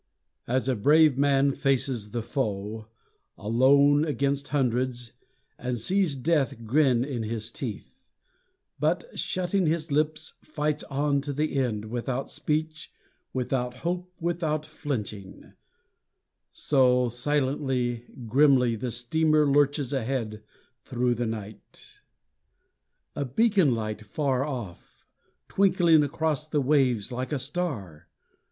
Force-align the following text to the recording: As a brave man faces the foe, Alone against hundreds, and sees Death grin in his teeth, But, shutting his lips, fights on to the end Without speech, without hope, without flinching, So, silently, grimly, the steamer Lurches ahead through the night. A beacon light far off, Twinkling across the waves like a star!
As 0.47 0.67
a 0.67 0.75
brave 0.75 1.15
man 1.15 1.51
faces 1.51 2.09
the 2.09 2.23
foe, 2.23 2.87
Alone 3.37 4.03
against 4.03 4.47
hundreds, 4.47 5.13
and 5.59 5.77
sees 5.77 6.15
Death 6.15 6.65
grin 6.65 7.05
in 7.05 7.21
his 7.21 7.51
teeth, 7.51 8.07
But, 8.79 9.03
shutting 9.13 9.67
his 9.67 9.91
lips, 9.91 10.33
fights 10.41 10.83
on 10.85 11.21
to 11.21 11.33
the 11.33 11.55
end 11.55 11.85
Without 11.91 12.31
speech, 12.31 12.91
without 13.31 13.75
hope, 13.85 14.11
without 14.19 14.65
flinching, 14.65 15.53
So, 16.51 17.07
silently, 17.07 18.05
grimly, 18.25 18.75
the 18.75 18.89
steamer 18.89 19.47
Lurches 19.47 19.93
ahead 19.93 20.41
through 20.83 21.13
the 21.13 21.27
night. 21.27 21.99
A 23.15 23.23
beacon 23.23 23.75
light 23.75 24.01
far 24.01 24.43
off, 24.45 25.05
Twinkling 25.47 26.01
across 26.01 26.47
the 26.47 26.59
waves 26.59 27.11
like 27.11 27.31
a 27.31 27.37
star! 27.37 28.07